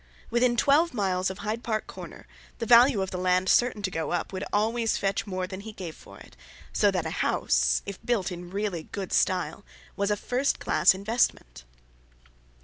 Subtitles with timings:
[0.31, 2.25] Within twelve miles of Hyde Park Corner,
[2.57, 5.73] the value of the land certain to go up, would always fetch more than he
[5.73, 6.35] gave for it;
[6.73, 9.63] so that a house, if built in really good style,
[9.95, 11.65] was a first class investment.